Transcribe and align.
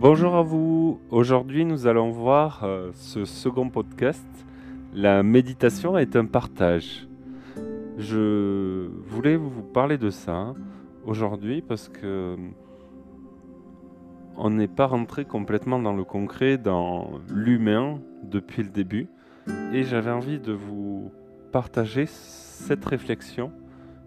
Bonjour 0.00 0.36
à 0.36 0.42
vous. 0.42 1.00
Aujourd'hui, 1.10 1.64
nous 1.64 1.88
allons 1.88 2.10
voir 2.10 2.62
euh, 2.62 2.92
ce 2.94 3.24
second 3.24 3.68
podcast. 3.68 4.24
La 4.94 5.24
méditation 5.24 5.98
est 5.98 6.14
un 6.14 6.24
partage. 6.24 7.08
Je 7.96 8.90
voulais 9.08 9.34
vous 9.34 9.64
parler 9.64 9.98
de 9.98 10.10
ça 10.10 10.54
aujourd'hui 11.04 11.62
parce 11.62 11.88
que 11.88 12.36
on 14.36 14.50
n'est 14.50 14.68
pas 14.68 14.86
rentré 14.86 15.24
complètement 15.24 15.80
dans 15.80 15.94
le 15.94 16.04
concret, 16.04 16.58
dans 16.58 17.18
l'humain 17.28 17.98
depuis 18.22 18.62
le 18.62 18.68
début. 18.68 19.08
Et 19.72 19.82
j'avais 19.82 20.12
envie 20.12 20.38
de 20.38 20.52
vous 20.52 21.10
partager 21.50 22.06
cette 22.06 22.84
réflexion 22.84 23.50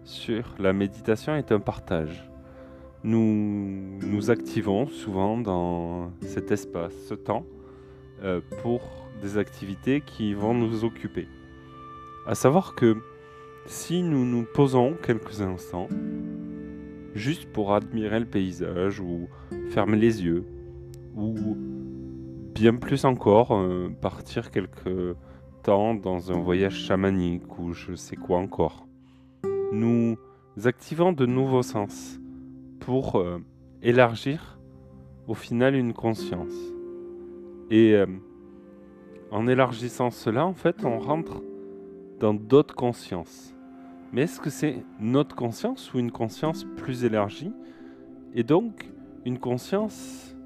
sur 0.04 0.54
la 0.58 0.72
méditation 0.72 1.36
est 1.36 1.52
un 1.52 1.60
partage. 1.60 2.31
Nous 3.04 3.98
nous 4.00 4.30
activons 4.30 4.86
souvent 4.86 5.36
dans 5.36 6.12
cet 6.20 6.52
espace, 6.52 6.94
ce 7.08 7.14
temps, 7.14 7.44
euh, 8.22 8.40
pour 8.62 8.80
des 9.20 9.38
activités 9.38 10.00
qui 10.00 10.34
vont 10.34 10.54
nous 10.54 10.84
occuper. 10.84 11.26
À 12.28 12.36
savoir 12.36 12.76
que 12.76 12.96
si 13.66 14.04
nous 14.04 14.24
nous 14.24 14.46
posons 14.54 14.94
quelques 15.04 15.40
instants, 15.40 15.88
juste 17.14 17.50
pour 17.52 17.74
admirer 17.74 18.20
le 18.20 18.26
paysage 18.26 19.00
ou 19.00 19.28
fermer 19.70 19.96
les 19.96 20.22
yeux, 20.22 20.44
ou 21.16 21.34
bien 22.54 22.76
plus 22.76 23.04
encore, 23.04 23.52
euh, 23.52 23.88
partir 24.00 24.52
quelques 24.52 25.16
temps 25.64 25.94
dans 25.94 26.30
un 26.30 26.40
voyage 26.40 26.78
chamanique 26.78 27.58
ou 27.58 27.72
je 27.72 27.96
sais 27.96 28.16
quoi 28.16 28.38
encore. 28.38 28.86
Nous 29.72 30.16
activons 30.64 31.12
de 31.12 31.26
nouveaux 31.26 31.62
sens 31.62 32.20
pour 32.84 33.16
euh, 33.16 33.38
élargir 33.80 34.58
au 35.28 35.34
final 35.34 35.74
une 35.76 35.92
conscience. 35.92 36.54
Et 37.70 37.94
euh, 37.94 38.06
en 39.30 39.46
élargissant 39.46 40.10
cela, 40.10 40.44
en 40.44 40.54
fait, 40.54 40.84
on 40.84 40.98
rentre 40.98 41.42
dans 42.18 42.34
d'autres 42.34 42.74
consciences. 42.74 43.54
Mais 44.12 44.22
est-ce 44.22 44.40
que 44.40 44.50
c'est 44.50 44.84
notre 44.98 45.34
conscience 45.36 45.94
ou 45.94 45.98
une 45.98 46.10
conscience 46.10 46.64
plus 46.76 47.04
élargie? 47.04 47.52
Et 48.34 48.42
donc, 48.42 48.90
une 49.24 49.38
conscience 49.38 50.36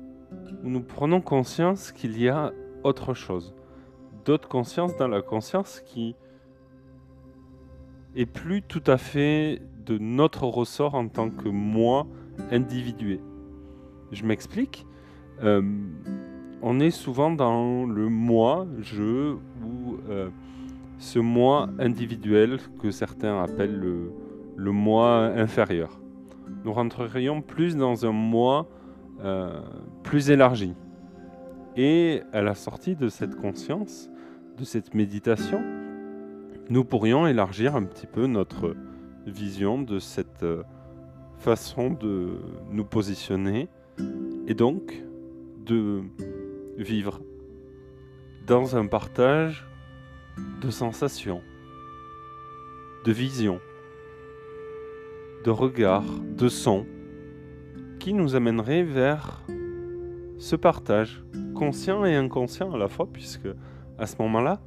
où 0.63 0.69
nous 0.69 0.83
prenons 0.83 1.21
conscience 1.21 1.91
qu'il 1.91 2.21
y 2.21 2.29
a 2.29 2.53
autre 2.85 3.15
chose. 3.15 3.55
D'autres 4.25 4.49
consciences 4.49 4.97
dans 4.97 5.09
la 5.09 5.23
conscience 5.23 5.81
qui 5.81 6.15
est 8.15 8.27
plus 8.27 8.63
tout 8.63 8.83
à 8.87 8.99
fait 8.99 9.63
de 9.87 9.99
notre 9.99 10.45
ressort 10.45 10.95
en 10.95 11.09
tant 11.09 11.31
que 11.31 11.49
moi 11.49 12.07
individué. 12.51 13.21
Je 14.13 14.25
m'explique. 14.25 14.87
Euh, 15.43 15.63
on 16.63 16.81
est 16.81 16.91
souvent 16.91 17.31
dans 17.31 17.85
le 17.85 18.09
moi, 18.09 18.67
je, 18.81 19.35
ou 19.35 19.99
euh, 20.09 20.31
ce 20.99 21.19
moi 21.19 21.69
individuel 21.79 22.59
que 22.81 22.91
certains 22.91 23.43
appellent 23.43 23.79
le, 24.57 24.73
moi 24.73 25.27
inférieur. 25.37 26.01
Nous 26.65 26.73
rentrerions 26.73 27.43
plus 27.43 27.77
dans 27.77 28.07
un 28.07 28.13
moi 28.13 28.69
euh, 29.23 29.61
plus 30.03 30.31
élargi. 30.31 30.75
Et 31.77 32.23
à 32.33 32.41
la 32.41 32.55
sortie 32.55 32.97
de 32.97 33.09
cette 33.09 33.37
conscience, 33.37 34.09
de 34.57 34.65
cette 34.65 34.95
méditation, 34.95 35.63
nous 36.71 36.85
pourrions 36.85 37.27
élargir 37.27 37.77
un 37.77 37.85
petit 37.85 38.07
peu 38.07 38.27
notre 38.27 38.75
vision 39.27 39.83
de 39.83 39.99
cette 39.99 40.45
façon 41.39 41.91
de 41.91 42.39
nous 42.71 42.85
positionner 42.85 43.69
et 44.47 44.55
donc 44.55 45.03
de 45.65 46.03
vivre 46.77 47.21
dans 48.47 48.77
un 48.77 48.87
partage 48.87 49.67
de 50.61 50.71
sensations, 50.71 51.43
de 53.05 53.13
visions, 53.13 53.61
de 55.45 55.51
regards, 55.51 56.05
de 56.37 56.49
sons 56.49 56.87
qui 57.99 58.13
nous 58.13 58.37
amènerait 58.37 58.83
vers 58.83 59.43
ce 60.39 60.55
partage 60.55 61.25
conscient 61.55 62.05
et 62.05 62.15
inconscient 62.15 62.73
à 62.73 62.79
la 62.79 62.89
fois 62.89 63.09
puisque 63.13 63.49
à 63.99 64.07
ce 64.07 64.17
moment-là 64.21 64.61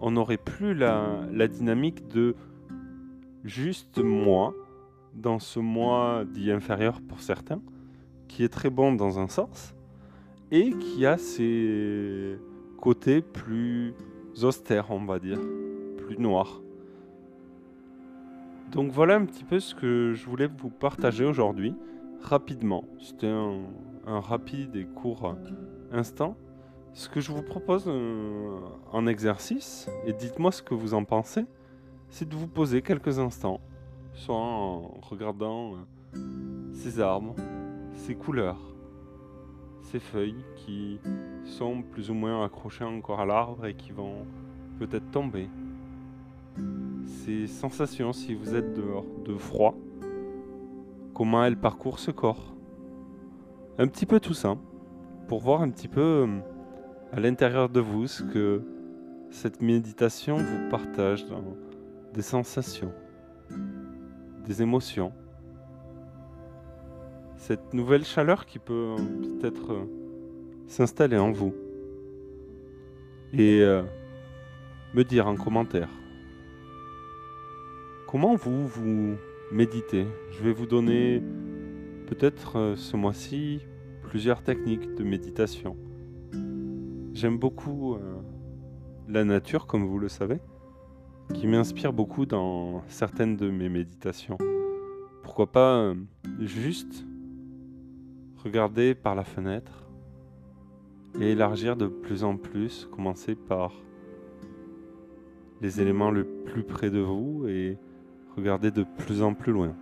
on 0.00 0.10
n'aurait 0.10 0.36
plus 0.36 0.74
la, 0.74 1.48
dynamique 1.48 2.08
de 2.08 2.34
juste 3.44 3.98
moi 3.98 4.54
dans 5.14 5.38
ce 5.38 5.58
moi 5.58 6.24
dit 6.26 6.50
inférieur 6.50 7.00
pour 7.00 7.20
certains, 7.20 7.60
qui 8.28 8.44
est 8.44 8.48
très 8.48 8.70
bon 8.70 8.92
dans 8.92 9.18
un 9.18 9.28
sens, 9.28 9.74
et 10.50 10.70
qui 10.70 11.06
a 11.06 11.18
ses 11.18 12.38
côtés 12.78 13.22
plus 13.22 13.94
austères, 14.42 14.90
on 14.90 15.04
va 15.04 15.18
dire, 15.18 15.40
plus 15.98 16.18
noirs. 16.18 16.60
Donc 18.70 18.90
voilà 18.90 19.16
un 19.16 19.24
petit 19.26 19.44
peu 19.44 19.60
ce 19.60 19.74
que 19.74 20.12
je 20.14 20.26
voulais 20.26 20.46
vous 20.46 20.70
partager 20.70 21.24
aujourd'hui, 21.24 21.74
rapidement. 22.22 22.84
C'était 22.98 23.28
un, 23.28 23.60
rapide 24.06 24.74
et 24.76 24.84
court 24.84 25.36
instant. 25.92 26.36
Ce 26.94 27.08
que 27.08 27.20
je 27.20 27.32
vous 27.32 27.42
propose 27.42 27.84
euh, 27.86 28.58
en 28.90 29.06
exercice, 29.06 29.88
et 30.06 30.12
dites-moi 30.12 30.52
ce 30.52 30.62
que 30.62 30.74
vous 30.74 30.92
en 30.94 31.04
pensez, 31.04 31.44
c'est 32.08 32.28
de 32.28 32.34
vous 32.34 32.48
poser 32.48 32.82
quelques 32.82 33.18
instants 33.18 33.60
soit 34.14 34.34
en 34.34 34.94
regardant 35.02 35.74
euh, 35.74 36.18
ces 36.72 37.00
arbres, 37.00 37.34
ces 37.94 38.14
couleurs, 38.14 38.60
ces 39.82 39.98
feuilles 39.98 40.44
qui 40.56 40.98
sont 41.44 41.82
plus 41.82 42.10
ou 42.10 42.14
moins 42.14 42.44
accrochées 42.44 42.84
encore 42.84 43.20
à 43.20 43.26
l'arbre 43.26 43.66
et 43.66 43.74
qui 43.74 43.92
vont 43.92 44.26
peut-être 44.78 45.10
tomber. 45.10 45.48
Ces 47.04 47.46
sensations, 47.46 48.12
si 48.12 48.34
vous 48.34 48.54
êtes 48.54 48.74
dehors, 48.74 49.04
de 49.24 49.36
froid, 49.36 49.74
comment 51.14 51.44
elles 51.44 51.56
parcourent 51.56 51.98
ce 51.98 52.10
corps. 52.10 52.54
Un 53.78 53.86
petit 53.86 54.06
peu 54.06 54.20
tout 54.20 54.34
ça, 54.34 54.56
pour 55.28 55.40
voir 55.40 55.62
un 55.62 55.70
petit 55.70 55.88
peu 55.88 56.00
euh, 56.00 56.38
à 57.12 57.20
l'intérieur 57.20 57.68
de 57.68 57.80
vous 57.80 58.06
ce 58.06 58.22
que 58.22 58.62
cette 59.30 59.62
méditation 59.62 60.36
vous 60.36 60.68
partage 60.68 61.26
dans 61.26 61.42
des 62.12 62.22
sensations 62.22 62.92
des 64.46 64.62
émotions. 64.62 65.12
Cette 67.36 67.74
nouvelle 67.74 68.04
chaleur 68.04 68.46
qui 68.46 68.58
peut 68.58 68.96
peut-être 69.22 69.72
euh, 69.72 69.84
s'installer 70.66 71.18
en 71.18 71.32
vous. 71.32 71.54
Et 73.32 73.60
euh, 73.62 73.82
me 74.94 75.04
dire 75.04 75.26
en 75.26 75.36
commentaire 75.36 75.88
comment 78.06 78.36
vous 78.36 78.66
vous 78.66 79.16
méditez? 79.50 80.06
Je 80.30 80.42
vais 80.42 80.52
vous 80.52 80.66
donner 80.66 81.22
peut-être 82.06 82.58
euh, 82.58 82.76
ce 82.76 82.96
mois-ci 82.96 83.60
plusieurs 84.02 84.42
techniques 84.42 84.94
de 84.94 85.02
méditation. 85.02 85.76
J'aime 87.14 87.38
beaucoup 87.38 87.96
la 89.08 89.24
nature, 89.24 89.66
comme 89.66 89.86
vous 89.86 89.98
le 89.98 90.08
savez 90.08 90.40
qui 91.34 91.46
m'inspire 91.46 91.92
beaucoup 91.92 92.26
dans 92.26 92.82
certaines 92.88 93.36
de 93.36 93.50
mes 93.50 93.68
méditations. 93.68 94.38
Pourquoi 95.22 95.50
pas 95.50 95.76
euh, 95.76 95.94
juste 96.40 97.04
regarder 98.44 98.94
par 98.94 99.14
la 99.14 99.24
fenêtre 99.24 99.88
et 101.20 101.32
élargir 101.32 101.76
de 101.76 101.86
plus 101.86 102.24
en 102.24 102.36
plus, 102.36 102.88
commencer 102.90 103.34
par 103.34 103.72
les 105.60 105.80
éléments 105.80 106.10
le 106.10 106.24
plus 106.24 106.64
près 106.64 106.90
de 106.90 106.98
vous 106.98 107.46
et 107.46 107.78
regarder 108.36 108.70
de 108.70 108.84
plus 108.98 109.22
en 109.22 109.34
plus 109.34 109.52
loin. 109.52 109.74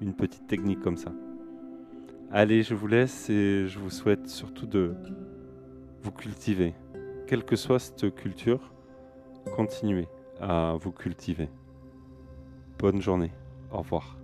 Une 0.00 0.14
petite 0.14 0.46
technique 0.46 0.80
comme 0.80 0.96
ça. 0.96 1.12
Allez, 2.30 2.62
je 2.62 2.74
vous 2.74 2.86
laisse 2.86 3.28
et 3.30 3.66
je 3.66 3.78
vous 3.78 3.90
souhaite 3.90 4.28
surtout 4.28 4.66
de 4.66 4.94
vous 6.02 6.12
cultiver. 6.12 6.74
Quelle 7.26 7.44
que 7.44 7.56
soit 7.56 7.78
cette 7.78 8.14
culture, 8.14 8.72
continuez 9.56 10.08
à 10.40 10.74
vous 10.80 10.92
cultiver. 10.92 11.48
Bonne 12.78 13.02
journée. 13.02 13.32
Au 13.70 13.78
revoir. 13.78 14.18